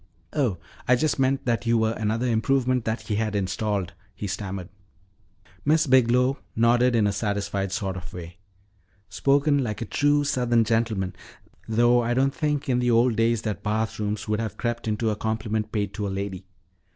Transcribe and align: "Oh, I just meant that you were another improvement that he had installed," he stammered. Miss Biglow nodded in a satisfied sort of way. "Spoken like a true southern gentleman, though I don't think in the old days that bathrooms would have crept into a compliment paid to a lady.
"Oh, 0.33 0.57
I 0.87 0.95
just 0.95 1.19
meant 1.19 1.45
that 1.45 1.67
you 1.67 1.77
were 1.77 1.91
another 1.91 2.25
improvement 2.25 2.85
that 2.85 3.01
he 3.01 3.17
had 3.17 3.35
installed," 3.35 3.93
he 4.15 4.25
stammered. 4.25 4.69
Miss 5.63 5.85
Biglow 5.85 6.39
nodded 6.55 6.95
in 6.95 7.05
a 7.05 7.11
satisfied 7.11 7.71
sort 7.71 7.95
of 7.95 8.11
way. 8.11 8.39
"Spoken 9.09 9.63
like 9.63 9.79
a 9.79 9.85
true 9.85 10.23
southern 10.23 10.63
gentleman, 10.63 11.15
though 11.67 12.01
I 12.01 12.15
don't 12.15 12.33
think 12.33 12.67
in 12.67 12.79
the 12.79 12.89
old 12.89 13.15
days 13.15 13.43
that 13.43 13.61
bathrooms 13.61 14.27
would 14.27 14.39
have 14.39 14.57
crept 14.57 14.87
into 14.87 15.11
a 15.11 15.15
compliment 15.15 15.71
paid 15.71 15.93
to 15.93 16.07
a 16.07 16.09
lady. 16.09 16.47